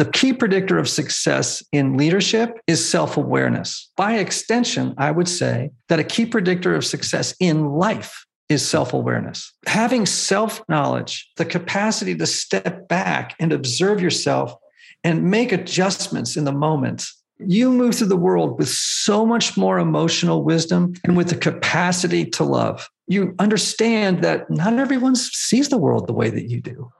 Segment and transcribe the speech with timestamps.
[0.00, 3.90] the key predictor of success in leadership is self awareness.
[3.98, 8.94] By extension, I would say that a key predictor of success in life is self
[8.94, 9.52] awareness.
[9.66, 14.54] Having self knowledge, the capacity to step back and observe yourself
[15.04, 17.04] and make adjustments in the moment.
[17.38, 22.24] You move through the world with so much more emotional wisdom and with the capacity
[22.24, 22.88] to love.
[23.06, 26.90] You understand that not everyone sees the world the way that you do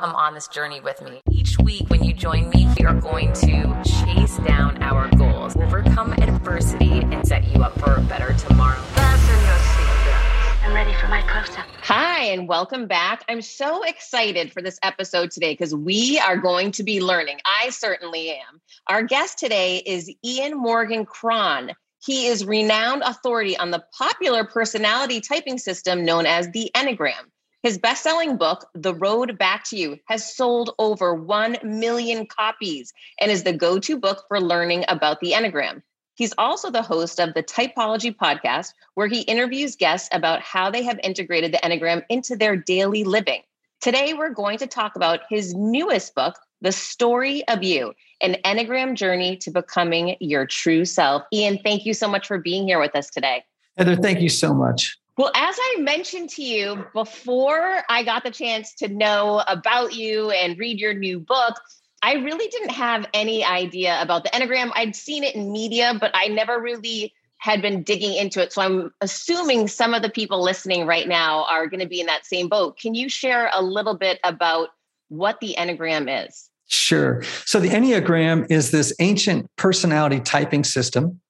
[0.00, 1.20] come on this journey with me.
[1.30, 6.14] Each week, when you join me, we are going to chase down our goals, overcome
[6.14, 8.80] adversity, and set you up for a better tomorrow.
[8.80, 10.64] Fasten your seatbelts.
[10.64, 11.66] I'm ready for my close up.
[11.82, 13.24] Hi, and welcome back.
[13.28, 17.36] I'm so excited for this episode today because we are going to be learning.
[17.44, 18.62] I certainly am.
[18.86, 21.72] Our guest today is Ian Morgan Cron.
[22.02, 27.26] He is renowned authority on the popular personality typing system known as the Enneagram.
[27.62, 32.94] His best selling book, The Road Back to You, has sold over 1 million copies
[33.20, 35.82] and is the go to book for learning about the Enneagram.
[36.14, 40.82] He's also the host of the Typology podcast, where he interviews guests about how they
[40.84, 43.42] have integrated the Enneagram into their daily living.
[43.82, 48.94] Today, we're going to talk about his newest book, The Story of You An Enneagram
[48.94, 51.24] Journey to Becoming Your True Self.
[51.30, 53.44] Ian, thank you so much for being here with us today.
[53.76, 54.99] Heather, thank you so much.
[55.20, 60.30] Well, as I mentioned to you before I got the chance to know about you
[60.30, 61.60] and read your new book,
[62.00, 64.72] I really didn't have any idea about the Enneagram.
[64.74, 68.54] I'd seen it in media, but I never really had been digging into it.
[68.54, 72.06] So I'm assuming some of the people listening right now are going to be in
[72.06, 72.78] that same boat.
[72.78, 74.70] Can you share a little bit about
[75.08, 76.48] what the Enneagram is?
[76.66, 77.22] Sure.
[77.44, 81.20] So the Enneagram is this ancient personality typing system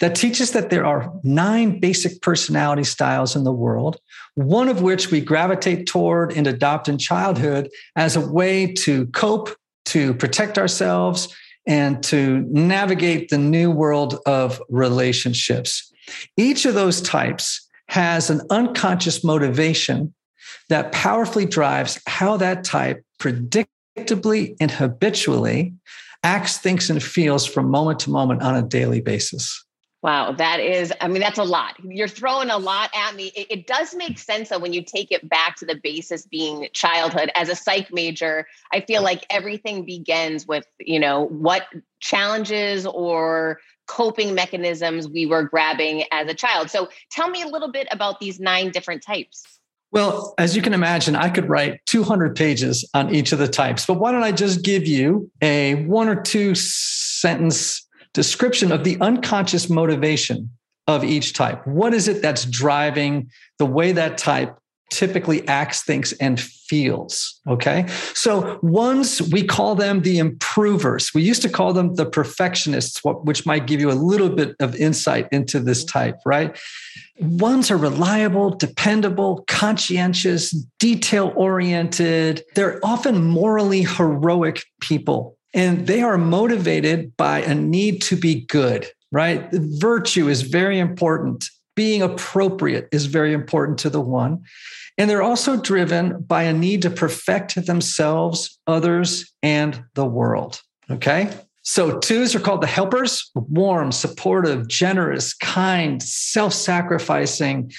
[0.00, 3.98] that teaches that there are nine basic personality styles in the world,
[4.34, 9.54] one of which we gravitate toward and adopt in childhood as a way to cope,
[9.84, 11.34] to protect ourselves,
[11.66, 15.92] and to navigate the new world of relationships.
[16.36, 20.14] Each of those types has an unconscious motivation
[20.70, 25.74] that powerfully drives how that type predictably and habitually
[26.22, 29.64] acts, thinks, and feels from moment to moment on a daily basis.
[30.02, 31.74] Wow, that is, I mean, that's a lot.
[31.84, 33.32] You're throwing a lot at me.
[33.36, 36.68] It, it, does make sense that when you take it back to the basis being
[36.72, 37.30] childhood.
[37.34, 41.66] As a psych major, I feel like everything begins with, you know, what
[42.00, 46.70] challenges or coping mechanisms we were grabbing as a child.
[46.70, 49.44] So tell me a little bit about these nine different types.
[49.90, 53.84] Well, as you can imagine, I could write 200 pages on each of the types,
[53.84, 58.98] but why don't I just give you a one or two sentence description of the
[59.00, 60.50] unconscious motivation
[60.86, 61.64] of each type.
[61.66, 64.56] What is it that's driving the way that type
[64.90, 67.40] typically acts, thinks, and feels.
[67.48, 67.86] Okay.
[68.14, 71.14] So ones, we call them the improvers.
[71.14, 74.74] We used to call them the perfectionists, which might give you a little bit of
[74.76, 76.58] insight into this type, right?
[77.20, 82.44] Ones are reliable, dependable, conscientious, detail oriented.
[82.54, 85.36] They're often morally heroic people.
[85.52, 89.48] And they are motivated by a need to be good, right?
[89.52, 91.44] Virtue is very important.
[91.74, 94.44] Being appropriate is very important to the one.
[94.98, 100.60] And they're also driven by a need to perfect themselves, others, and the world.
[100.90, 101.30] Okay.
[101.62, 107.72] So twos are called the helpers warm, supportive, generous, kind, self sacrificing.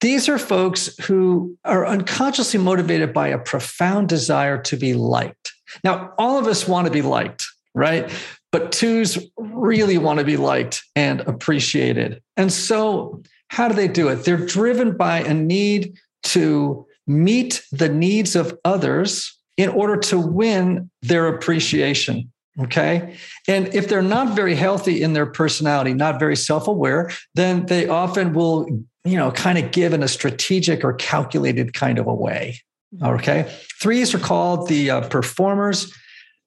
[0.00, 5.52] These are folks who are unconsciously motivated by a profound desire to be liked.
[5.84, 8.10] Now, all of us want to be liked, right?
[8.52, 12.22] But twos really want to be liked and appreciated.
[12.36, 14.24] And so, how do they do it?
[14.24, 15.94] They're driven by a need
[16.24, 22.32] to meet the needs of others in order to win their appreciation.
[22.58, 23.16] Okay.
[23.46, 27.86] And if they're not very healthy in their personality, not very self aware, then they
[27.86, 28.66] often will,
[29.04, 32.60] you know, kind of give in a strategic or calculated kind of a way.
[33.02, 33.52] Okay.
[33.80, 35.92] Threes are called the uh, performers,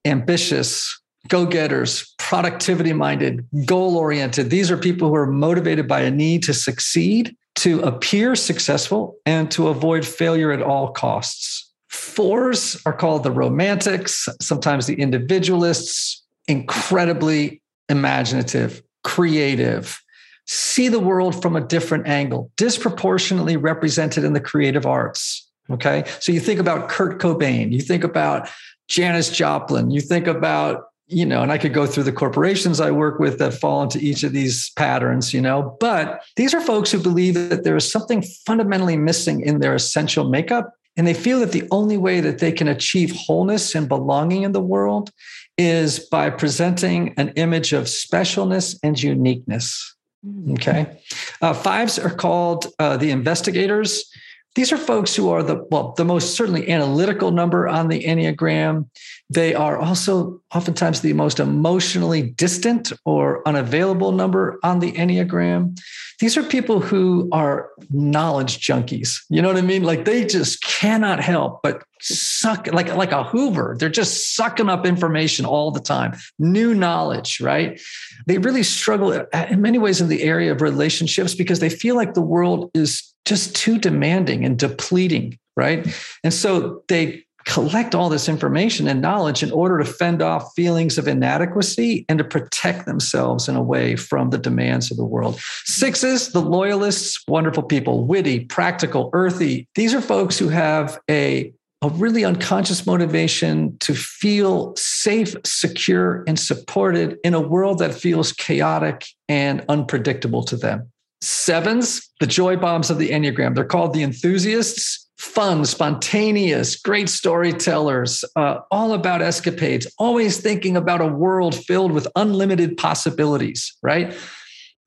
[0.05, 4.49] ambitious, go getters, productivity minded, goal oriented.
[4.49, 9.51] These are people who are motivated by a need to succeed, to appear successful, and
[9.51, 11.71] to avoid failure at all costs.
[11.89, 19.99] Fours are called the romantics, sometimes the individualists, incredibly imaginative, creative,
[20.45, 26.03] see the world from a different angle, disproportionately represented in the creative arts Okay.
[26.19, 28.49] So you think about Kurt Cobain, you think about
[28.87, 32.91] Janis Joplin, you think about, you know, and I could go through the corporations I
[32.91, 36.91] work with that fall into each of these patterns, you know, but these are folks
[36.91, 40.73] who believe that there is something fundamentally missing in their essential makeup.
[40.97, 44.51] And they feel that the only way that they can achieve wholeness and belonging in
[44.51, 45.11] the world
[45.57, 49.95] is by presenting an image of specialness and uniqueness.
[50.25, 50.53] Mm.
[50.53, 50.99] Okay.
[51.41, 54.11] Uh, fives are called uh, the investigators.
[54.55, 58.89] These are folks who are the well, the most certainly analytical number on the Enneagram.
[59.29, 65.79] They are also oftentimes the most emotionally distant or unavailable number on the Enneagram.
[66.19, 69.19] These are people who are knowledge junkies.
[69.29, 69.83] You know what I mean?
[69.83, 74.85] Like they just cannot help but suck like like a hoover they're just sucking up
[74.85, 77.81] information all the time new knowledge right
[78.25, 81.95] they really struggle uh, in many ways in the area of relationships because they feel
[81.95, 85.87] like the world is just too demanding and depleting right
[86.23, 90.97] and so they collect all this information and knowledge in order to fend off feelings
[90.99, 95.39] of inadequacy and to protect themselves in a way from the demands of the world.
[95.65, 99.67] Sixes, the loyalists, wonderful people, witty, practical, earthy.
[99.73, 106.37] These are folks who have a a really unconscious motivation to feel safe, secure, and
[106.37, 110.91] supported in a world that feels chaotic and unpredictable to them.
[111.21, 113.55] Sevens, the joy bombs of the Enneagram.
[113.55, 121.01] They're called the enthusiasts, fun, spontaneous, great storytellers, uh, all about escapades, always thinking about
[121.01, 124.15] a world filled with unlimited possibilities, right?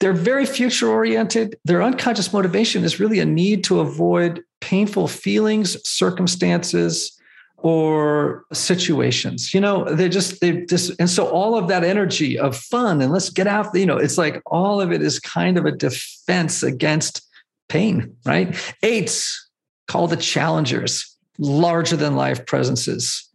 [0.01, 1.57] They're very future oriented.
[1.65, 7.17] Their unconscious motivation is really a need to avoid painful feelings, circumstances,
[7.63, 9.55] or situations.
[9.55, 13.13] You know, they just they just and so all of that energy of fun and
[13.13, 13.75] let's get out.
[13.75, 17.27] You know, it's like all of it is kind of a defense against
[17.69, 18.55] pain, right?
[18.83, 19.49] Eights
[19.89, 23.29] call the challengers, larger than life presences,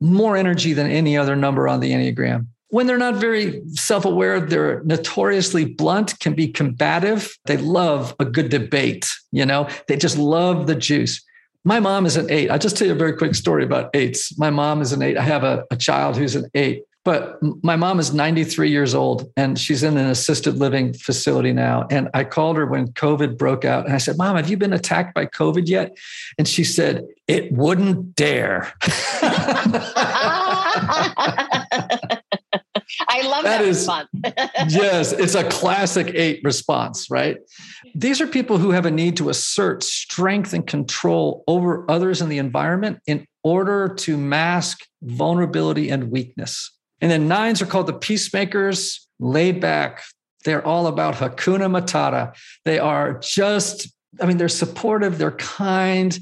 [0.00, 4.40] more energy than any other number on the enneagram when they're not very self aware,
[4.40, 7.36] they're notoriously blunt, can be combative.
[7.44, 11.22] They love a good debate, you know, they just love the juice.
[11.64, 12.50] My mom is an eight.
[12.50, 14.36] I'll just tell you a very quick story about eights.
[14.38, 15.18] My mom is an eight.
[15.18, 19.30] I have a, a child who's an eight, but my mom is 93 years old
[19.36, 21.86] and she's in an assisted living facility now.
[21.90, 24.72] And I called her when COVID broke out and I said, Mom, have you been
[24.72, 25.96] attacked by COVID yet?
[26.38, 28.72] And she said, It wouldn't dare.
[33.08, 34.08] I love that, that is, response.
[34.68, 37.38] yes, it's a classic eight response, right?
[37.94, 42.28] These are people who have a need to assert strength and control over others in
[42.28, 46.70] the environment in order to mask vulnerability and weakness.
[47.00, 50.02] And then nines are called the peacemakers, laid back.
[50.44, 52.34] They're all about Hakuna Matata.
[52.64, 53.88] They are just,
[54.20, 56.18] I mean, they're supportive, they're kind,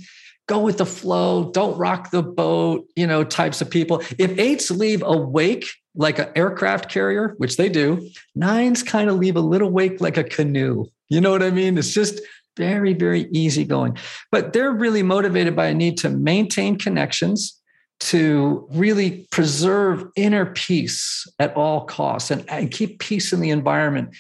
[0.46, 4.02] go with the flow, don't rock the boat, you know, types of people.
[4.18, 9.16] If eights leave a wake like an aircraft carrier, which they do, nines kind of
[9.16, 10.86] leave a little wake like a canoe.
[11.08, 11.78] You know what I mean?
[11.78, 12.20] It's just
[12.56, 13.96] very, very easy going.
[14.30, 17.54] But they're really motivated by a need to maintain connections,
[18.00, 24.14] to really preserve inner peace at all costs and, and keep peace in the environment.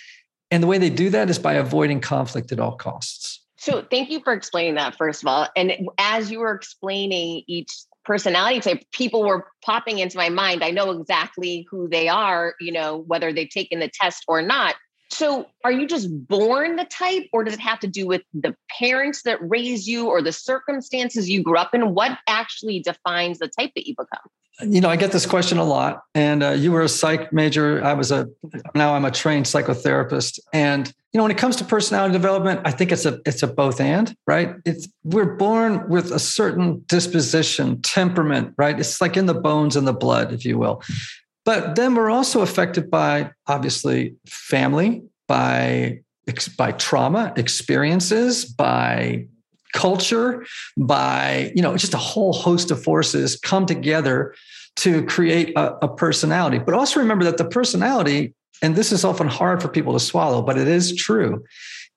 [0.50, 3.44] And the way they do that is by avoiding conflict at all costs.
[3.56, 5.48] So, thank you for explaining that, first of all.
[5.56, 7.70] And as you were explaining each
[8.04, 10.64] personality type, people were popping into my mind.
[10.64, 14.76] I know exactly who they are, you know, whether they've taken the test or not.
[15.10, 18.54] So, are you just born the type, or does it have to do with the
[18.78, 21.94] parents that raise you or the circumstances you grew up in?
[21.94, 24.20] What actually defines the type that you become?
[24.60, 26.02] You know, I get this question a lot.
[26.14, 27.82] And uh, you were a psych major.
[27.84, 28.28] I was a
[28.74, 30.40] now I'm a trained psychotherapist.
[30.52, 33.46] And you know, when it comes to personality development, I think it's a it's a
[33.46, 34.56] both and right.
[34.64, 38.78] It's we're born with a certain disposition, temperament, right?
[38.78, 40.82] It's like in the bones and the blood, if you will.
[41.48, 46.00] But then we're also affected by obviously family, by
[46.58, 49.28] by trauma experiences, by
[49.72, 50.44] culture,
[50.76, 54.34] by you know just a whole host of forces come together
[54.76, 56.58] to create a, a personality.
[56.58, 60.42] But also remember that the personality, and this is often hard for people to swallow,
[60.42, 61.42] but it is true,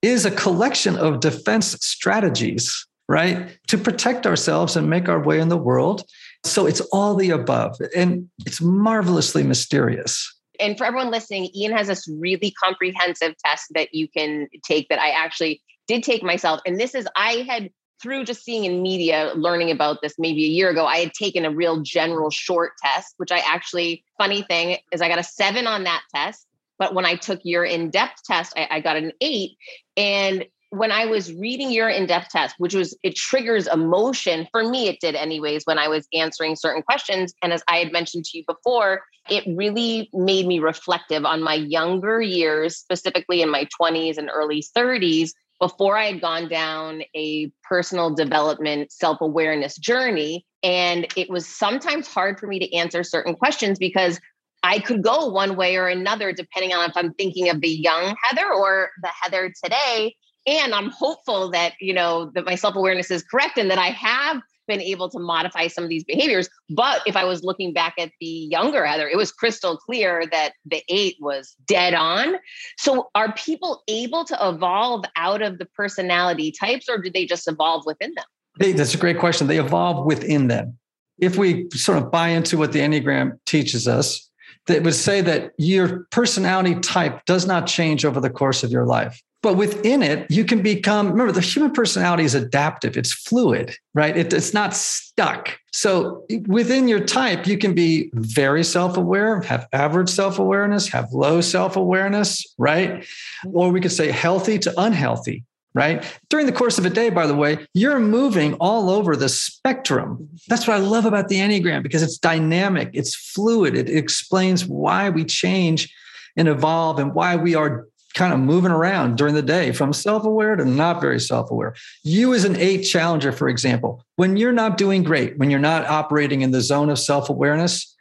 [0.01, 3.57] is a collection of defense strategies right?
[3.67, 6.05] To protect ourselves and make our way in the world.
[6.43, 7.77] So it's all the above.
[7.95, 10.37] And it's marvelously mysterious.
[10.59, 14.99] And for everyone listening, Ian has this really comprehensive test that you can take that
[14.99, 16.61] I actually did take myself.
[16.65, 17.69] And this is, I had,
[18.01, 21.45] through just seeing in media, learning about this maybe a year ago, I had taken
[21.45, 25.67] a real general short test, which I actually, funny thing is, I got a seven
[25.67, 26.45] on that test.
[26.79, 29.51] But when I took your in depth test, I, I got an eight.
[29.95, 34.87] And when I was reading your in-depth test, which was it triggers emotion for me,
[34.87, 37.33] it did anyways when I was answering certain questions.
[37.43, 41.55] And as I had mentioned to you before, it really made me reflective on my
[41.55, 47.51] younger years, specifically in my 20s and early 30s, before I had gone down a
[47.63, 50.45] personal development self-awareness journey.
[50.63, 54.21] And it was sometimes hard for me to answer certain questions because
[54.63, 58.15] I could go one way or another depending on if I'm thinking of the young
[58.23, 60.15] Heather or the Heather today.
[60.47, 64.41] And I'm hopeful that, you know, that my self-awareness is correct and that I have
[64.67, 66.49] been able to modify some of these behaviors.
[66.69, 70.53] But if I was looking back at the younger Heather, it was crystal clear that
[70.65, 72.35] the eight was dead on.
[72.77, 77.47] So are people able to evolve out of the personality types or do they just
[77.47, 78.75] evolve within them?
[78.75, 79.47] That's a great question.
[79.47, 80.77] They evolve within them.
[81.19, 84.29] If we sort of buy into what the Enneagram teaches us,
[84.67, 88.85] that would say that your personality type does not change over the course of your
[88.85, 89.21] life.
[89.41, 94.15] But within it, you can become, remember, the human personality is adaptive, it's fluid, right?
[94.15, 95.57] It, it's not stuck.
[95.71, 101.11] So within your type, you can be very self aware, have average self awareness, have
[101.11, 103.03] low self awareness, right?
[103.51, 105.43] Or we could say healthy to unhealthy
[105.73, 106.03] right?
[106.29, 110.27] During the course of a day, by the way, you're moving all over the spectrum.
[110.49, 115.09] That's what I love about the Enneagram because it's dynamic, it's fluid, it explains why
[115.09, 115.93] we change
[116.35, 120.55] and evolve and why we are kind of moving around during the day from self-aware
[120.55, 121.75] to not very self-aware.
[122.03, 125.85] You as an 8 challenger for example, when you're not doing great, when you're not
[125.87, 127.95] operating in the zone of self-awareness,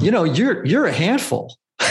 [0.00, 1.56] you know, you're you're a handful.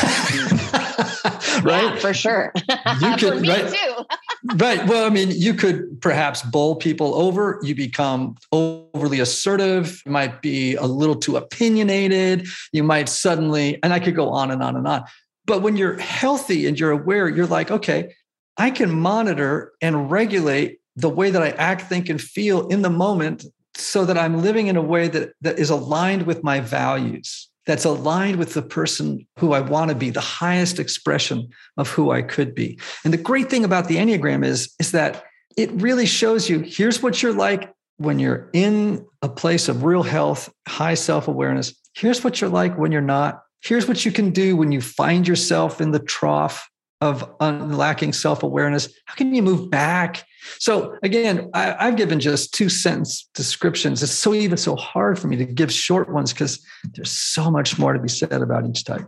[1.64, 1.84] right?
[1.84, 2.54] Yeah, for sure.
[2.56, 2.64] You
[3.18, 4.06] could, for me right, too.
[4.56, 4.88] right.
[4.88, 7.60] Well, I mean, you could perhaps bowl people over.
[7.64, 10.02] You become overly assertive.
[10.06, 12.48] You might be a little too opinionated.
[12.72, 15.04] You might suddenly, and I could go on and on and on.
[15.46, 18.14] But when you're healthy and you're aware, you're like, okay,
[18.58, 22.90] I can monitor and regulate the way that I act, think, and feel in the
[22.90, 23.46] moment
[23.76, 27.86] so that I'm living in a way that, that is aligned with my values that's
[27.86, 32.22] aligned with the person who I want to be, the highest expression of who I
[32.22, 32.80] could be.
[33.04, 35.24] And the great thing about the Enneagram is, is that
[35.58, 40.04] it really shows you here's what you're like when you're in a place of real
[40.04, 41.74] health, high self awareness.
[41.94, 43.44] Here's what you're like when you're not.
[43.62, 48.44] Here's what you can do when you find yourself in the trough of lacking self
[48.44, 48.94] awareness.
[49.06, 50.26] How can you move back
[50.60, 54.02] so again, I, have given just two sentence descriptions.
[54.02, 57.78] It's so even so hard for me to give short ones because there's so much
[57.78, 59.08] more to be said about each type.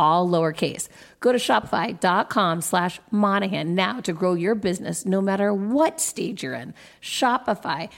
[0.00, 0.88] all lowercase.
[1.20, 6.54] Go to shopify.com slash Monahan now to grow your business no matter what stage you're
[6.54, 6.72] in.
[7.02, 7.92] Shopify.com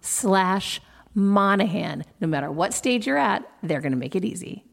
[0.00, 0.80] slash
[1.14, 2.04] Monahan.
[2.20, 4.64] No matter what stage you're at, they're going to make it easy.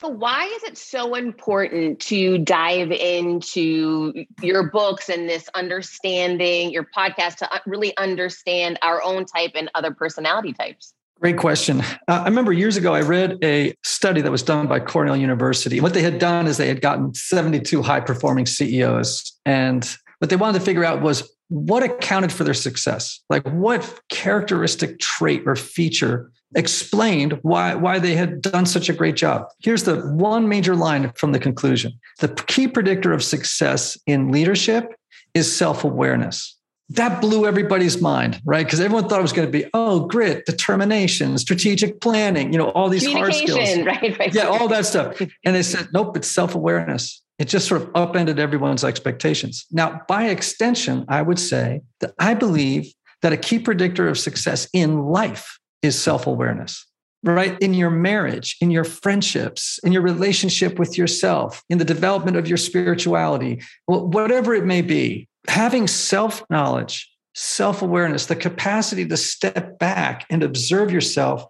[0.00, 6.86] So why is it so important to dive into your books and this understanding, your
[6.96, 10.94] podcast, to uh, really understand our own type and other personality types?
[11.20, 11.80] Great question.
[11.80, 15.80] Uh, I remember years ago, I read a study that was done by Cornell University.
[15.80, 19.36] What they had done is they had gotten 72 high performing CEOs.
[19.44, 23.20] And what they wanted to figure out was what accounted for their success?
[23.28, 29.16] Like what characteristic trait or feature explained why, why they had done such a great
[29.16, 29.46] job.
[29.60, 34.94] Here's the one major line from the conclusion the key predictor of success in leadership
[35.34, 36.57] is self awareness
[36.90, 38.64] that blew everybody's mind, right?
[38.64, 42.70] Because everyone thought it was going to be, oh, grit, determination, strategic planning, you know,
[42.70, 43.58] all these hard skills.
[43.88, 44.34] Right, right.
[44.34, 45.20] Yeah, all that stuff.
[45.44, 47.22] And they said, nope, it's self awareness.
[47.38, 49.66] It just sort of upended everyone's expectations.
[49.70, 52.92] Now, by extension, I would say that I believe
[53.22, 56.84] that a key predictor of success in life is self awareness
[57.24, 57.58] right?
[57.60, 62.46] In your marriage, in your friendships, in your relationship with yourself, in the development of
[62.46, 69.78] your spirituality, whatever it may be, having self knowledge, self awareness, the capacity to step
[69.78, 71.44] back and observe yourself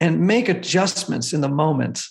[0.00, 2.02] and make adjustments in the moment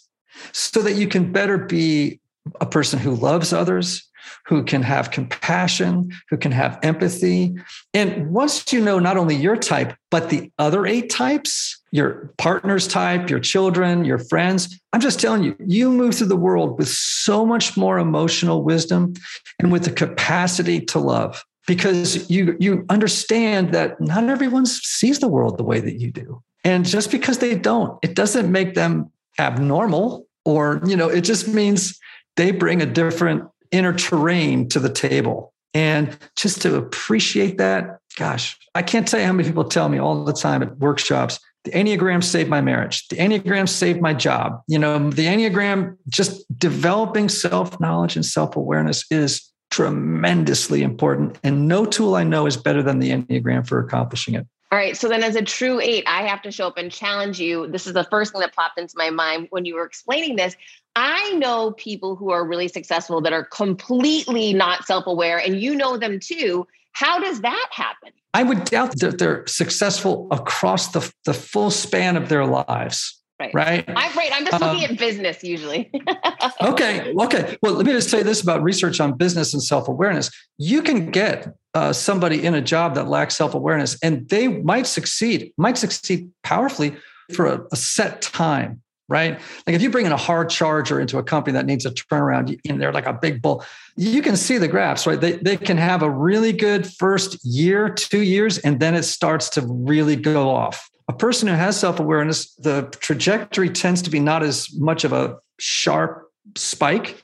[0.52, 2.20] so that you can better be
[2.60, 4.10] a person who loves others,
[4.46, 7.56] who can have compassion, who can have empathy.
[7.94, 12.88] And once you know not only your type, but the other eight types, your partner's
[12.88, 16.90] type, your children, your friends, I'm just telling you, you move through the world with
[16.90, 19.14] so much more emotional wisdom
[19.60, 25.28] and with the capacity to love because you you understand that not everyone sees the
[25.28, 26.42] world the way that you do.
[26.64, 31.48] And just because they don't, it doesn't make them abnormal or, you know, it just
[31.48, 32.00] means
[32.36, 33.44] they bring a different
[33.74, 35.54] inner terrain to the table.
[35.74, 39.98] And just to appreciate that, gosh, I can't tell you how many people tell me
[39.98, 43.08] all the time at workshops, the Enneagram saved my marriage.
[43.08, 44.62] The Enneagram saved my job.
[44.68, 51.40] You know, the Enneagram, just developing self knowledge and self awareness is tremendously important.
[51.44, 54.46] And no tool I know is better than the Enneagram for accomplishing it.
[54.74, 54.98] All right.
[54.98, 57.68] So then, as a true eight, I have to show up and challenge you.
[57.68, 60.56] This is the first thing that popped into my mind when you were explaining this.
[60.96, 65.76] I know people who are really successful that are completely not self aware, and you
[65.76, 66.66] know them too.
[66.94, 68.14] How does that happen?
[68.34, 73.22] I would doubt that they're successful across the, the full span of their lives.
[73.40, 73.54] Right.
[73.54, 73.84] Right.
[73.88, 74.30] I'm right.
[74.32, 75.92] I'm just looking um, at business usually.
[76.62, 77.14] okay.
[77.14, 77.58] Okay.
[77.62, 80.30] Well, let me just say this about research on business and self awareness.
[80.58, 84.88] You can get uh, somebody in a job that lacks self awareness, and they might
[84.88, 86.96] succeed, might succeed powerfully
[87.34, 89.40] for a, a set time right?
[89.68, 92.60] Like if you bring in a hard charger into a company that needs a turnaround
[92.64, 93.64] in there like a big bull,
[93.96, 95.20] you can see the graphs, right?
[95.20, 99.50] They, they can have a really good first year, two years, and then it starts
[99.50, 100.90] to really go off.
[101.08, 105.14] A person who has self awareness, the trajectory tends to be not as much of
[105.14, 107.24] a sharp spike,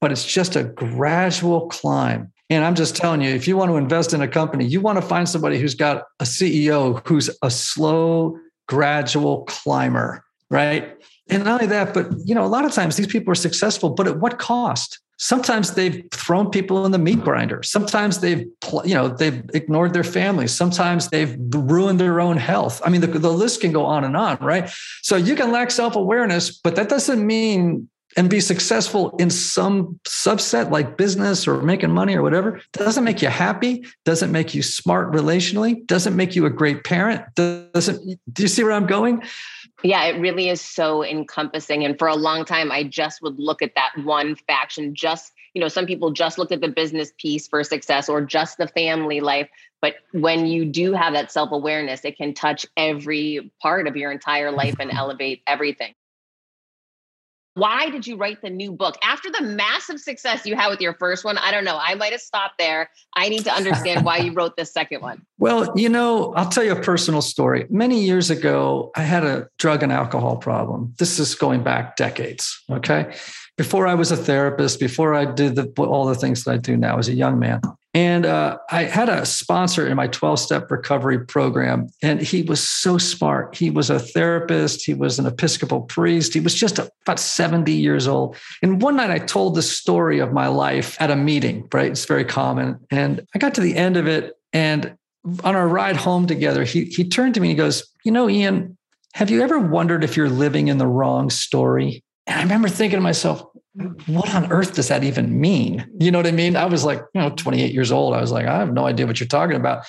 [0.00, 2.32] but it's just a gradual climb.
[2.50, 4.96] And I'm just telling you, if you want to invest in a company, you want
[4.96, 10.96] to find somebody who's got a CEO who's a slow, gradual climber, right?
[11.28, 13.90] And not only that, but you know, a lot of times these people are successful,
[13.90, 14.98] but at what cost?
[15.18, 17.62] Sometimes they've thrown people in the meat grinder.
[17.64, 18.46] Sometimes they've,
[18.84, 20.54] you know, they've ignored their families.
[20.54, 22.80] Sometimes they've ruined their own health.
[22.84, 24.70] I mean, the, the list can go on and on, right?
[25.02, 30.00] So you can lack self awareness, but that doesn't mean and be successful in some
[30.06, 34.62] subset like business or making money or whatever doesn't make you happy doesn't make you
[34.62, 39.22] smart relationally doesn't make you a great parent doesn't do you see where i'm going
[39.82, 41.84] yeah, it really is so encompassing.
[41.84, 44.94] And for a long time, I just would look at that one faction.
[44.94, 48.58] Just, you know, some people just look at the business piece for success or just
[48.58, 49.48] the family life.
[49.80, 54.10] But when you do have that self awareness, it can touch every part of your
[54.10, 55.94] entire life and elevate everything.
[57.58, 58.96] Why did you write the new book?
[59.02, 61.78] After the massive success you had with your first one, I don't know.
[61.80, 62.88] I might have stopped there.
[63.14, 65.22] I need to understand why you wrote this second one.
[65.40, 67.64] Well, you know, I'll tell you a personal story.
[67.70, 70.94] Many years ago, I had a drug and alcohol problem.
[70.98, 72.60] This is going back decades.
[72.68, 73.14] Okay.
[73.58, 76.76] Before I was a therapist, before I did the, all the things that I do
[76.76, 77.60] now as a young man.
[77.92, 82.62] And uh, I had a sponsor in my 12 step recovery program, and he was
[82.62, 83.56] so smart.
[83.56, 88.06] He was a therapist, he was an Episcopal priest, he was just about 70 years
[88.06, 88.36] old.
[88.62, 91.90] And one night I told the story of my life at a meeting, right?
[91.90, 92.78] It's very common.
[92.92, 94.96] And I got to the end of it, and
[95.42, 98.28] on our ride home together, he, he turned to me and he goes, You know,
[98.28, 98.76] Ian,
[99.14, 102.04] have you ever wondered if you're living in the wrong story?
[102.28, 103.42] And I remember thinking to myself,
[104.06, 105.88] what on earth does that even mean?
[105.98, 106.56] You know what I mean?
[106.56, 108.14] I was like, you know, 28 years old.
[108.14, 109.86] I was like, I have no idea what you're talking about.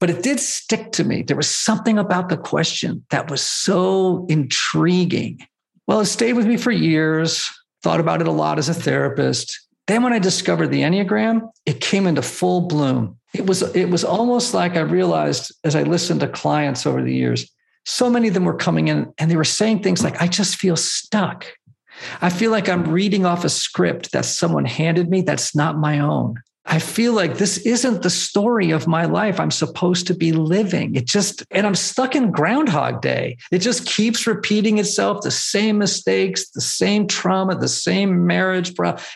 [0.00, 1.22] But it did stick to me.
[1.22, 5.46] There was something about the question that was so intriguing.
[5.86, 7.48] Well, it stayed with me for years,
[7.82, 9.60] thought about it a lot as a therapist.
[9.86, 13.18] Then when I discovered the Enneagram, it came into full bloom.
[13.34, 17.14] It was, it was almost like I realized as I listened to clients over the
[17.14, 17.50] years,
[17.84, 20.56] so many of them were coming in and they were saying things like, I just
[20.56, 21.46] feel stuck.
[22.20, 26.00] I feel like I'm reading off a script that someone handed me that's not my
[26.00, 26.36] own.
[26.66, 30.94] I feel like this isn't the story of my life I'm supposed to be living.
[30.94, 33.36] It just, and I'm stuck in Groundhog Day.
[33.52, 38.72] It just keeps repeating itself the same mistakes, the same trauma, the same marriage.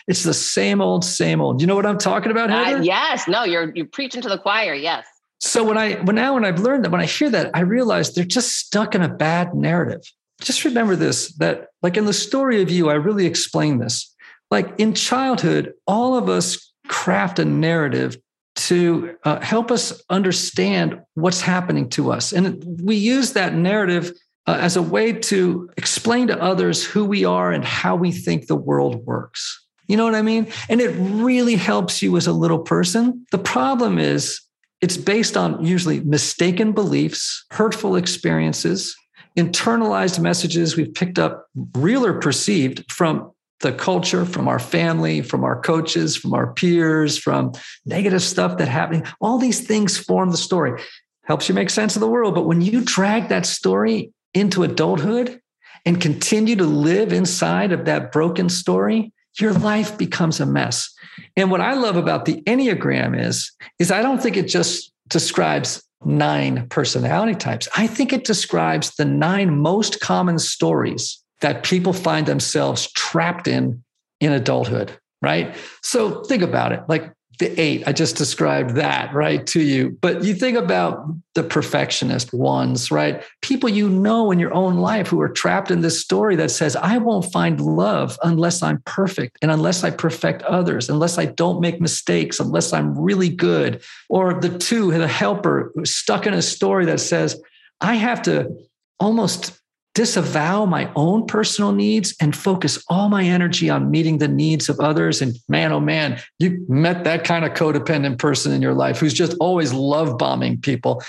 [0.07, 1.59] It's the same old, same old.
[1.59, 2.77] You know what I'm talking about, Heather?
[2.77, 3.27] Uh, yes.
[3.27, 4.75] No, you're, you're preaching to the choir.
[4.75, 5.07] Yes.
[5.39, 8.13] So when I, when now, when I've learned that, when I hear that, I realize
[8.13, 10.03] they're just stuck in a bad narrative
[10.41, 14.15] just remember this that, like in the story of you, I really explain this.
[14.51, 18.17] Like in childhood, all of us craft a narrative
[18.55, 22.33] to uh, help us understand what's happening to us.
[22.33, 24.11] And we use that narrative
[24.47, 28.47] uh, as a way to explain to others who we are and how we think
[28.47, 29.65] the world works.
[29.87, 30.47] You know what I mean?
[30.67, 33.25] And it really helps you as a little person.
[33.31, 34.41] The problem is,
[34.81, 38.95] it's based on usually mistaken beliefs, hurtful experiences,
[39.37, 45.43] internalized messages we've picked up, real or perceived, from the culture, from our family, from
[45.43, 47.51] our coaches, from our peers, from
[47.85, 49.03] negative stuff that happening.
[49.19, 50.81] All these things form the story.
[51.23, 52.35] Helps you make sense of the world.
[52.35, 55.41] But when you drag that story into adulthood
[55.85, 60.93] and continue to live inside of that broken story, your life becomes a mess.
[61.35, 65.83] And what I love about the Enneagram is, is I don't think it just describes
[66.03, 67.67] nine personality types.
[67.75, 73.83] I think it describes the nine most common stories that people find themselves trapped in
[74.19, 75.55] in adulthood, right?
[75.81, 76.81] So think about it.
[76.87, 79.97] Like the eight, I just described that, right, to you.
[80.01, 83.23] But you think about the perfectionist ones, right?
[83.41, 86.75] People you know in your own life who are trapped in this story that says,
[86.75, 91.61] I won't find love unless I'm perfect and unless I perfect others, unless I don't
[91.61, 93.81] make mistakes, unless I'm really good.
[94.09, 97.41] Or the two, the helper stuck in a story that says,
[97.79, 98.53] I have to
[98.99, 99.58] almost
[99.99, 104.79] disavow my own personal needs and focus all my energy on meeting the needs of
[104.79, 105.21] others.
[105.21, 109.13] And man, oh man, you met that kind of codependent person in your life who's
[109.13, 111.03] just always love bombing people.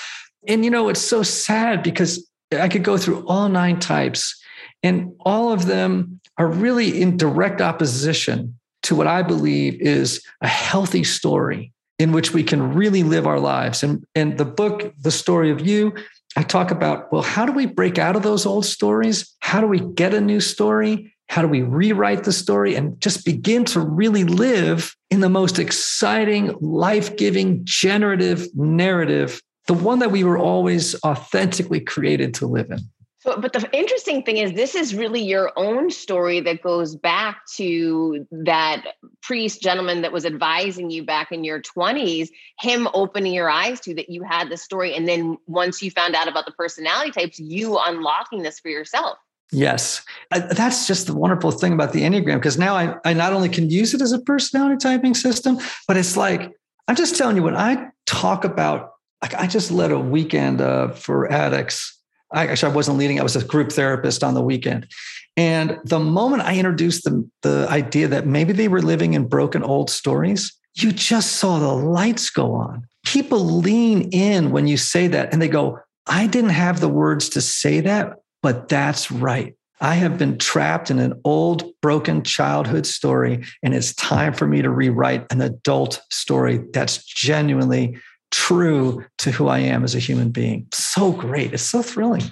[0.49, 4.43] And you know, it's so sad because I could go through all nine types,
[4.83, 10.49] and all of them are really in direct opposition to what I believe is a
[10.49, 13.85] healthy story in which we can really live our lives.
[13.85, 15.95] And, and the book, The Story of You,
[16.37, 19.35] I talk about, well, how do we break out of those old stories?
[19.41, 21.15] How do we get a new story?
[21.29, 25.59] How do we rewrite the story and just begin to really live in the most
[25.59, 32.71] exciting, life giving, generative narrative, the one that we were always authentically created to live
[32.71, 32.81] in?
[33.23, 37.45] So, but the interesting thing is, this is really your own story that goes back
[37.57, 43.51] to that priest gentleman that was advising you back in your 20s, him opening your
[43.51, 44.95] eyes to that you had this story.
[44.95, 49.19] And then once you found out about the personality types, you unlocking this for yourself.
[49.53, 50.03] Yes.
[50.31, 53.69] That's just the wonderful thing about the Enneagram, because now I, I not only can
[53.69, 56.53] use it as a personality typing system, but it's like,
[56.89, 60.89] I'm just telling you, when I talk about, like, I just led a weekend uh,
[60.93, 62.00] for addicts
[62.33, 63.19] I, actually, I wasn't leading.
[63.21, 64.87] I was a group therapist on the weekend.
[65.37, 69.63] And the moment I introduced the, the idea that maybe they were living in broken
[69.63, 72.87] old stories, you just saw the lights go on.
[73.05, 77.29] People lean in when you say that and they go, I didn't have the words
[77.31, 79.55] to say that, but that's right.
[79.81, 84.61] I have been trapped in an old, broken childhood story, and it's time for me
[84.61, 87.97] to rewrite an adult story that's genuinely
[88.31, 90.67] true to who I am as a human being.
[90.73, 91.53] So great.
[91.53, 92.23] It's so thrilling.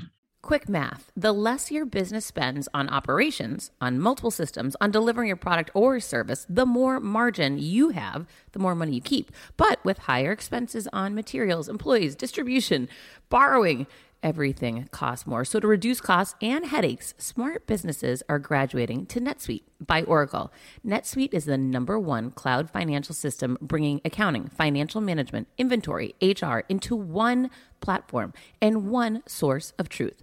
[0.43, 5.37] Quick math the less your business spends on operations, on multiple systems, on delivering your
[5.37, 9.31] product or service, the more margin you have, the more money you keep.
[9.59, 12.89] But with higher expenses on materials, employees, distribution,
[13.29, 13.87] borrowing,
[14.22, 15.44] everything costs more.
[15.44, 20.52] So, to reduce costs and headaches, smart businesses are graduating to NetSuite by Oracle.
[20.87, 26.96] NetSuite is the number one cloud financial system bringing accounting, financial management, inventory, HR into
[26.96, 27.50] one
[27.81, 30.22] platform and one source of truth.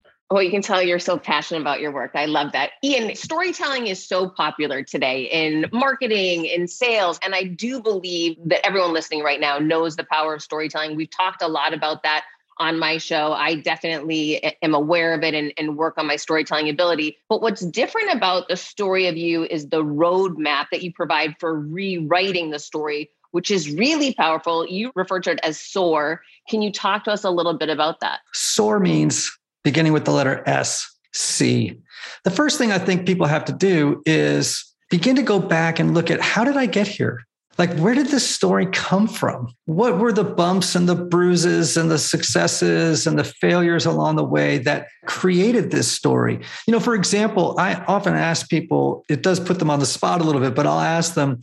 [0.33, 2.11] Oh, you can tell you're so passionate about your work.
[2.15, 2.71] I love that.
[2.85, 7.19] Ian, storytelling is so popular today in marketing, in sales.
[7.21, 10.95] And I do believe that everyone listening right now knows the power of storytelling.
[10.95, 12.23] We've talked a lot about that
[12.59, 13.33] on my show.
[13.33, 17.17] I definitely eh, am aware of it and, and work on my storytelling ability.
[17.27, 21.59] But what's different about the story of you is the roadmap that you provide for
[21.59, 24.65] rewriting the story, which is really powerful.
[24.65, 26.21] You refer to it as SOAR.
[26.47, 28.21] Can you talk to us a little bit about that?
[28.31, 31.79] SOAR means beginning with the letter S, C.
[32.23, 35.93] The first thing I think people have to do is begin to go back and
[35.93, 37.25] look at how did I get here?
[37.57, 39.53] Like, where did this story come from?
[39.65, 44.23] What were the bumps and the bruises and the successes and the failures along the
[44.23, 46.39] way that created this story?
[46.65, 50.21] You know, for example, I often ask people, it does put them on the spot
[50.21, 51.39] a little bit, but I'll ask them,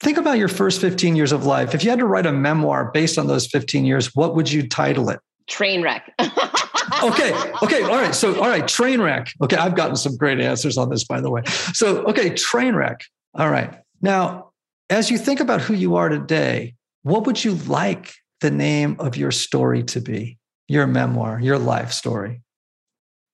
[0.00, 1.74] think about your first 15 years of life.
[1.74, 4.66] If you had to write a memoir based on those 15 years, what would you
[4.66, 5.20] title it?
[5.46, 6.12] Train wreck.
[7.02, 7.32] okay.
[7.62, 7.82] Okay.
[7.82, 8.14] All right.
[8.14, 8.66] So, all right.
[8.66, 9.32] Train wreck.
[9.42, 9.56] Okay.
[9.56, 11.42] I've gotten some great answers on this, by the way.
[11.72, 12.30] So, okay.
[12.30, 13.04] Train wreck.
[13.34, 13.80] All right.
[14.02, 14.50] Now,
[14.88, 19.16] as you think about who you are today, what would you like the name of
[19.16, 20.38] your story to be?
[20.68, 22.42] Your memoir, your life story?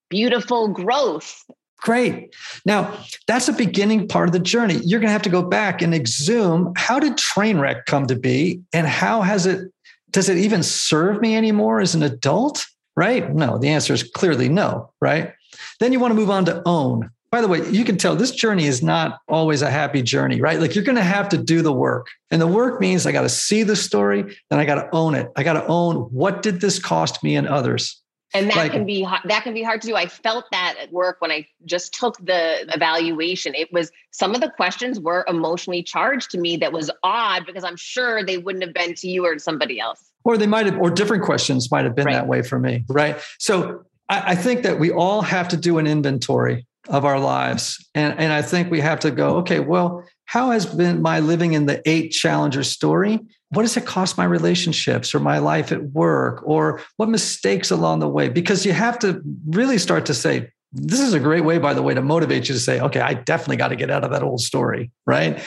[0.09, 1.45] Beautiful growth.
[1.79, 2.35] Great.
[2.65, 4.81] Now, that's a beginning part of the journey.
[4.83, 8.17] You're going to have to go back and exhume how did train wreck come to
[8.17, 9.71] be and how has it
[10.11, 12.67] does it even serve me anymore as an adult?
[12.97, 13.33] Right?
[13.35, 15.33] No, the answer is clearly no, right?
[15.81, 17.11] Then you want to move on to own.
[17.31, 20.61] By the way, you can tell this journey is not always a happy journey, right?
[20.61, 22.07] Like you're going to have to do the work.
[22.31, 25.15] And the work means I got to see the story, then I got to own
[25.15, 25.31] it.
[25.37, 28.01] I got to own what did this cost me and others?
[28.35, 30.93] and that like, can be that can be hard to do i felt that at
[30.93, 35.83] work when i just took the evaluation it was some of the questions were emotionally
[35.83, 39.25] charged to me that was odd because i'm sure they wouldn't have been to you
[39.25, 42.15] or to somebody else or they might have or different questions might have been right.
[42.15, 43.21] that way for me right?
[43.39, 47.85] So I, I think that we all have to do an inventory of our lives.
[47.95, 51.53] And, and i think we have to go okay well how has been my living
[51.53, 53.21] in the eight challenger story?
[53.51, 56.43] What does it cost my relationships or my life at work?
[56.45, 58.29] Or what mistakes along the way?
[58.29, 61.81] Because you have to really start to say this is a great way by the
[61.81, 64.23] way to motivate you to say okay i definitely got to get out of that
[64.23, 65.43] old story right?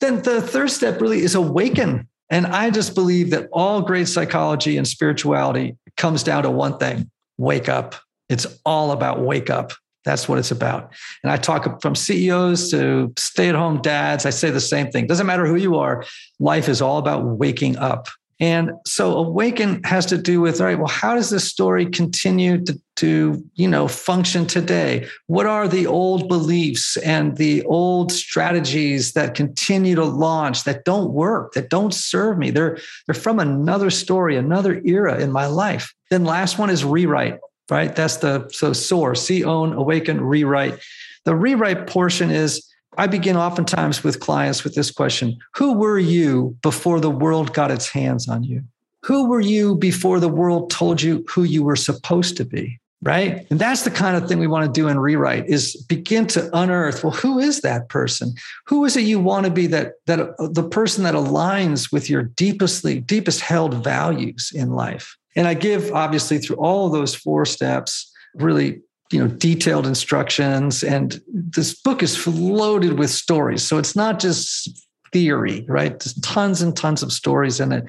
[0.00, 4.76] Then the third step really is awaken and i just believe that all great psychology
[4.76, 7.94] and spirituality comes down to one thing wake up
[8.28, 9.72] it's all about wake up
[10.04, 10.94] That's what it's about.
[11.22, 14.24] And I talk from CEOs to stay at home dads.
[14.24, 15.06] I say the same thing.
[15.06, 16.04] Doesn't matter who you are,
[16.38, 18.08] life is all about waking up.
[18.40, 22.64] And so awaken has to do with, all right, well, how does this story continue
[22.64, 25.08] to, to, you know, function today?
[25.26, 31.12] What are the old beliefs and the old strategies that continue to launch that don't
[31.12, 32.50] work, that don't serve me?
[32.50, 35.92] They're, they're from another story, another era in my life.
[36.10, 37.94] Then last one is rewrite, right?
[37.94, 40.78] That's the, so soar, see, own, awaken, rewrite.
[41.24, 42.64] The rewrite portion is
[42.98, 47.70] I begin oftentimes with clients with this question Who were you before the world got
[47.70, 48.64] its hands on you?
[49.04, 52.80] Who were you before the world told you who you were supposed to be?
[53.00, 53.46] Right.
[53.48, 56.50] And that's the kind of thing we want to do in rewrite is begin to
[56.52, 58.34] unearth, well, who is that person?
[58.66, 62.24] Who is it you want to be that that the person that aligns with your
[62.24, 65.16] deepestly, deepest held values in life?
[65.36, 70.82] And I give obviously through all of those four steps really you know detailed instructions.
[70.82, 73.62] And this book is loaded with stories.
[73.62, 75.98] So it's not just theory right?
[75.98, 77.84] There's tons and tons of stories in it.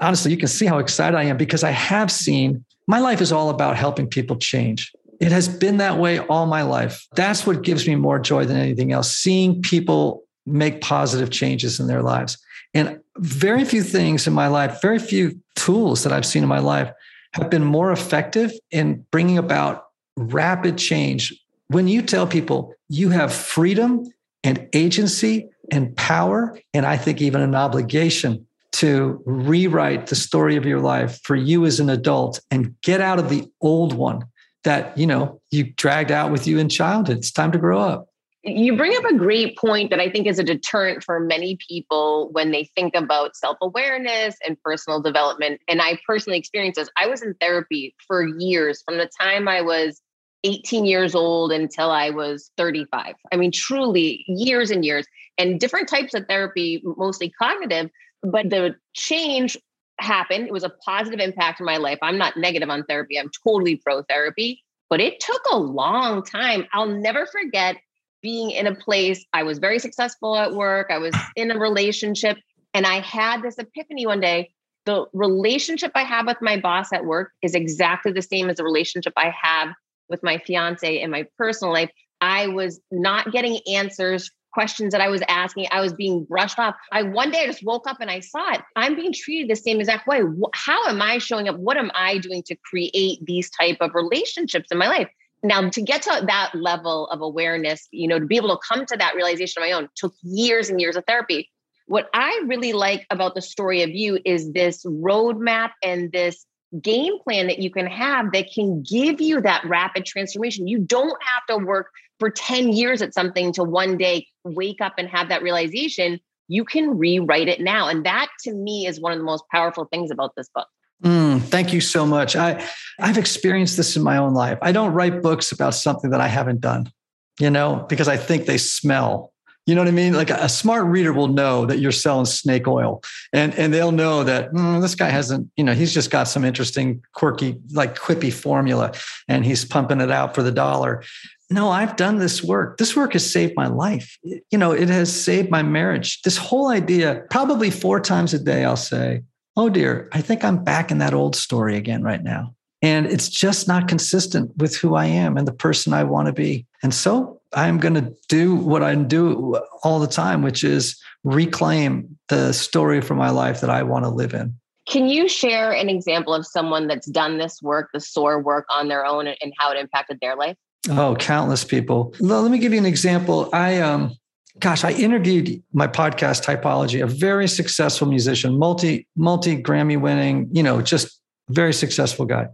[0.00, 3.30] Honestly you can see how excited i am because i have seen my life is
[3.30, 4.90] all about helping people change.
[5.20, 7.06] It has been that way all my life.
[7.14, 11.86] That's what gives me more joy than anything else seeing people make positive changes in
[11.86, 12.38] their lives.
[12.74, 16.58] And very few things in my life very few tools that i've seen in my
[16.58, 16.90] life
[17.34, 21.34] have been more effective in bringing about rapid change.
[21.68, 24.04] When you tell people you have freedom
[24.44, 30.64] and agency and power, and I think even an obligation to rewrite the story of
[30.64, 34.24] your life for you as an adult and get out of the old one
[34.64, 38.08] that you know you dragged out with you in childhood it's time to grow up
[38.44, 42.28] you bring up a great point that I think is a deterrent for many people
[42.32, 45.60] when they think about self awareness and personal development.
[45.68, 46.90] And I personally experienced this.
[46.96, 50.00] I was in therapy for years from the time I was
[50.44, 53.14] 18 years old until I was 35.
[53.30, 55.06] I mean, truly years and years,
[55.38, 57.90] and different types of therapy, mostly cognitive.
[58.24, 59.56] But the change
[60.00, 60.46] happened.
[60.46, 61.98] It was a positive impact in my life.
[62.02, 64.62] I'm not negative on therapy, I'm totally pro therapy.
[64.90, 66.66] But it took a long time.
[66.72, 67.76] I'll never forget
[68.22, 72.38] being in a place, I was very successful at work, I was in a relationship,
[72.72, 74.52] and I had this epiphany one day.
[74.84, 78.64] The relationship I have with my boss at work is exactly the same as the
[78.64, 79.68] relationship I have
[80.08, 81.90] with my fiance in my personal life.
[82.20, 85.66] I was not getting answers questions that I was asking.
[85.70, 86.74] I was being brushed off.
[86.92, 88.60] I one day I just woke up and I saw it.
[88.76, 90.20] I'm being treated the same exact way.
[90.54, 91.58] How am I showing up?
[91.58, 95.08] What am I doing to create these type of relationships in my life?
[95.42, 98.86] Now to get to that level of awareness you know to be able to come
[98.86, 101.50] to that realization on my own took years and years of therapy.
[101.86, 106.46] What i really like about the story of you is this roadmap and this
[106.80, 110.66] game plan that you can have that can give you that rapid transformation.
[110.66, 114.94] You don't have to work for 10 years at something to one day wake up
[114.96, 116.18] and have that realization.
[116.48, 117.88] You can rewrite it now.
[117.88, 120.68] And that to me is one of the most powerful things about this book
[121.02, 122.36] Mm, thank you so much.
[122.36, 122.64] I,
[123.00, 124.58] I've experienced this in my own life.
[124.62, 126.92] I don't write books about something that I haven't done,
[127.40, 129.32] you know, because I think they smell.
[129.66, 130.12] You know what I mean?
[130.12, 133.00] Like a, smart reader will know that you're selling snake oil,
[133.32, 135.50] and and they'll know that mm, this guy hasn't.
[135.56, 138.92] You know, he's just got some interesting, quirky, like quippy formula,
[139.28, 141.04] and he's pumping it out for the dollar.
[141.48, 142.78] No, I've done this work.
[142.78, 144.18] This work has saved my life.
[144.24, 146.22] You know, it has saved my marriage.
[146.22, 149.22] This whole idea, probably four times a day, I'll say,
[149.56, 152.54] oh dear, I think I'm back in that old story again right now.
[152.80, 156.32] And it's just not consistent with who I am and the person I want to
[156.32, 156.66] be.
[156.82, 162.18] And so I'm going to do what I do all the time, which is reclaim
[162.28, 164.54] the story for my life that I want to live in.
[164.88, 168.88] Can you share an example of someone that's done this work, the SOAR work on
[168.88, 170.56] their own and how it impacted their life?
[170.90, 172.12] Oh, countless people.
[172.18, 173.48] Let me give you an example.
[173.52, 174.16] I um
[174.58, 180.62] gosh, I interviewed my podcast typology, a very successful musician, multi, multi Grammy winning, you
[180.62, 182.48] know, just very successful guy.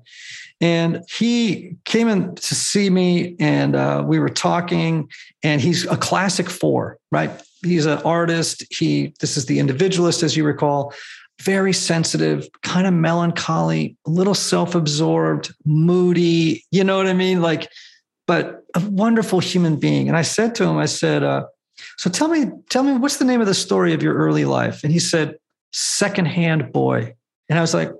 [0.61, 5.09] And he came in to see me and uh, we were talking
[5.43, 7.31] and he's a classic four, right?
[7.63, 8.65] He's an artist.
[8.71, 10.93] He, this is the individualist, as you recall,
[11.43, 17.41] very sensitive, kind of melancholy, a little self-absorbed, moody, you know what I mean?
[17.41, 17.71] Like,
[18.27, 20.09] but a wonderful human being.
[20.09, 21.47] And I said to him, I said, uh,
[21.97, 24.83] so tell me, tell me, what's the name of the story of your early life?
[24.85, 25.37] And he said,
[25.73, 27.15] Secondhand Boy.
[27.49, 27.93] And I was like,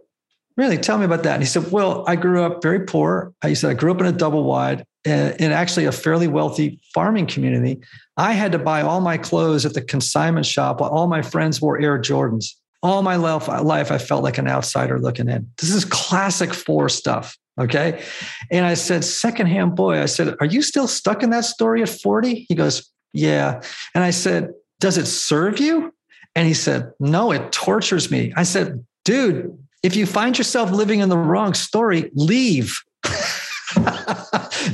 [0.57, 0.77] Really?
[0.77, 1.35] Tell me about that.
[1.35, 3.33] And he said, Well, I grew up very poor.
[3.45, 7.27] He said, I grew up in a double wide in actually a fairly wealthy farming
[7.27, 7.81] community.
[8.17, 11.63] I had to buy all my clothes at the consignment shop while all my friends
[11.63, 12.55] wore Air Jordans.
[12.83, 15.51] All my life, I felt like an outsider looking in.
[15.59, 18.03] This is classic four stuff Okay.
[18.51, 21.89] And I said, secondhand boy, I said, Are you still stuck in that story at
[21.89, 22.47] 40?
[22.49, 23.63] He goes, Yeah.
[23.95, 25.95] And I said, Does it serve you?
[26.35, 28.33] And he said, No, it tortures me.
[28.37, 32.81] I said, Dude, if you find yourself living in the wrong story, leave.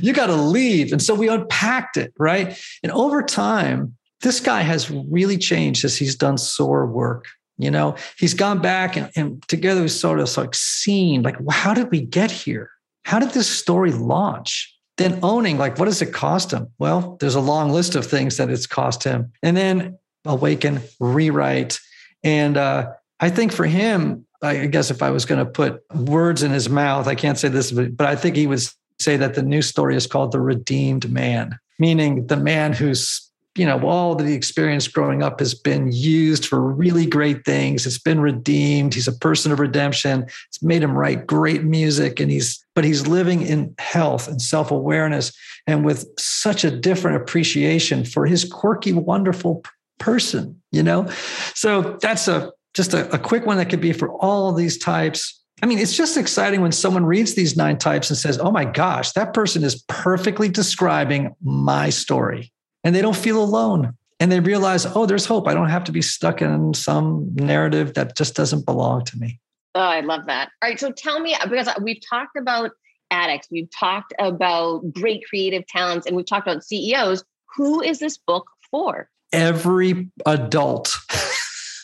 [0.00, 0.92] you got to leave.
[0.92, 2.58] And so we unpacked it, right?
[2.82, 7.26] And over time, this guy has really changed as he's done SOAR work.
[7.58, 11.72] You know, he's gone back and, and together we sort of like seen like, how
[11.72, 12.70] did we get here?
[13.04, 14.73] How did this story launch?
[14.96, 16.68] Then owning, like, what does it cost him?
[16.78, 19.32] Well, there's a long list of things that it's cost him.
[19.42, 21.80] And then awaken, rewrite.
[22.22, 26.42] And uh, I think for him, I guess if I was going to put words
[26.42, 28.60] in his mouth, I can't say this, but I think he would
[29.00, 33.64] say that the new story is called The Redeemed Man, meaning the man who's you
[33.64, 37.86] know, all the experience growing up has been used for really great things.
[37.86, 38.94] It's been redeemed.
[38.94, 40.26] He's a person of redemption.
[40.48, 44.72] It's made him write great music and he's, but he's living in health and self
[44.72, 45.32] awareness
[45.68, 49.64] and with such a different appreciation for his quirky, wonderful
[50.00, 51.08] person, you know?
[51.54, 55.40] So that's a, just a, a quick one that could be for all these types.
[55.62, 58.64] I mean, it's just exciting when someone reads these nine types and says, oh my
[58.64, 62.50] gosh, that person is perfectly describing my story
[62.84, 63.96] and they don't feel alone.
[64.20, 65.48] And they realize oh there's hope.
[65.48, 69.40] I don't have to be stuck in some narrative that just doesn't belong to me.
[69.74, 70.50] Oh i love that.
[70.62, 72.70] All right so tell me because we've talked about
[73.10, 77.22] addicts we've talked about great creative talents and we've talked about ceos
[77.56, 79.08] who is this book for?
[79.32, 80.96] Every adult.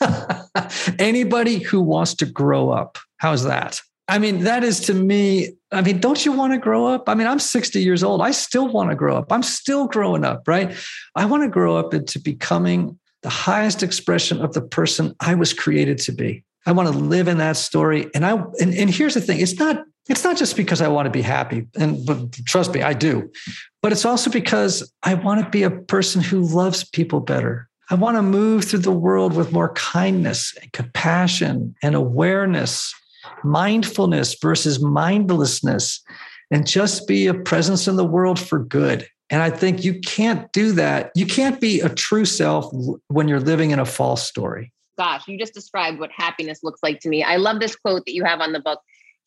[0.98, 2.98] Anybody who wants to grow up.
[3.18, 6.86] How's that I mean, that is to me, I mean, don't you want to grow
[6.86, 7.08] up?
[7.08, 8.20] I mean, I'm 60 years old.
[8.20, 9.30] I still want to grow up.
[9.30, 10.76] I'm still growing up, right?
[11.14, 15.52] I want to grow up into becoming the highest expression of the person I was
[15.52, 16.42] created to be.
[16.66, 18.10] I want to live in that story.
[18.12, 21.06] And I and, and here's the thing, it's not it's not just because I want
[21.06, 21.68] to be happy.
[21.76, 23.30] And but trust me, I do.
[23.80, 27.68] But it's also because I want to be a person who loves people better.
[27.90, 32.92] I want to move through the world with more kindness and compassion and awareness
[33.42, 36.02] mindfulness versus mindlessness
[36.50, 39.08] and just be a presence in the world for good.
[39.30, 41.12] And I think you can't do that.
[41.14, 42.68] You can't be a true self
[43.08, 44.72] when you're living in a false story.
[44.98, 47.22] Gosh, you just described what happiness looks like to me.
[47.22, 48.80] I love this quote that you have on the book.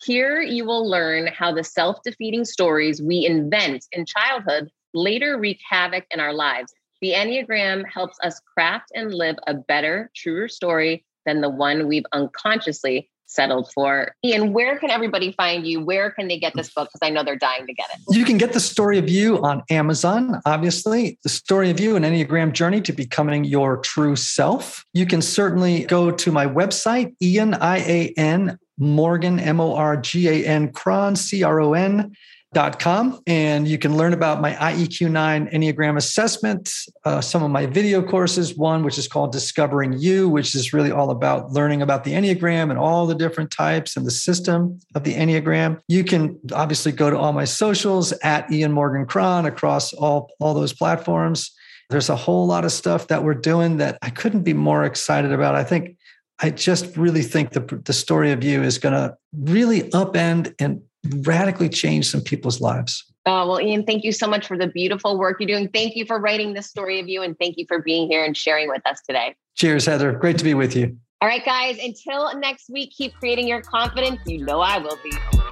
[0.03, 5.59] Here you will learn how the self defeating stories we invent in childhood later wreak
[5.67, 6.73] havoc in our lives.
[7.01, 12.05] The Enneagram helps us craft and live a better, truer story than the one we've
[12.11, 14.15] unconsciously settled for.
[14.23, 15.83] Ian, where can everybody find you?
[15.83, 16.89] Where can they get this book?
[16.89, 18.15] Because I know they're dying to get it.
[18.15, 22.03] You can get the story of you on Amazon, obviously, the story of you, an
[22.03, 24.85] Enneagram journey to becoming your true self.
[24.93, 29.97] You can certainly go to my website, Ian, I A N, Morgan, M O R
[29.97, 32.15] G A N, Cron, C R O N
[32.53, 36.71] com, and you can learn about my IEQ9 Enneagram assessment,
[37.05, 40.91] uh, some of my video courses, one which is called Discovering You, which is really
[40.91, 45.03] all about learning about the Enneagram and all the different types and the system of
[45.03, 45.79] the Enneagram.
[45.87, 50.53] You can obviously go to all my socials at Ian Morgan Cron across all, all
[50.53, 51.51] those platforms.
[51.89, 55.31] There's a whole lot of stuff that we're doing that I couldn't be more excited
[55.31, 55.55] about.
[55.55, 55.97] I think
[56.39, 60.81] I just really think the, the story of you is going to really upend and
[61.09, 63.03] radically change some people's lives.
[63.25, 65.69] Oh, well, Ian, thank you so much for the beautiful work you're doing.
[65.69, 68.35] Thank you for writing this story of you, and thank you for being here and
[68.35, 69.35] sharing with us today.
[69.55, 70.11] Cheers, Heather.
[70.11, 70.97] Great to be with you.
[71.21, 74.19] All right, guys, until next week, keep creating your confidence.
[74.25, 75.51] You know I will be.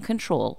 [0.00, 0.58] control